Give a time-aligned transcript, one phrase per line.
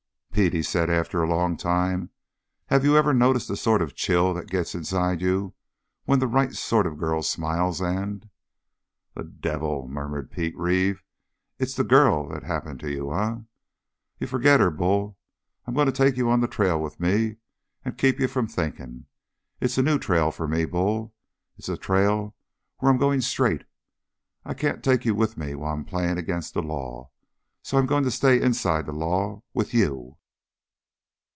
[0.33, 2.09] "Pete," he said, after a long time,
[2.67, 5.53] "have you ever noticed a sort of chill that gets inside you
[6.05, 8.27] when the right sort of a girl smiles and"
[9.13, 11.03] "The devil," murmured Pete Reeve,
[11.59, 13.35] "it's the girl that's happened to you, eh?
[14.19, 15.17] You forget her, Bull.
[15.67, 17.35] I'm going to take you on the trail with me
[17.83, 19.05] and keep you from thinking.
[19.59, 21.13] It's a new trail for me, Bull.
[21.57, 22.35] It's a trail
[22.79, 23.65] where I'm going straight,
[24.45, 27.11] I can't take you with me while I'm playing against the law.
[27.61, 30.17] So I'm going to stay inside the law with you."